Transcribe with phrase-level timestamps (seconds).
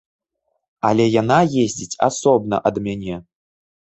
[0.87, 3.15] Але яна ездзіць асобна ад мяне.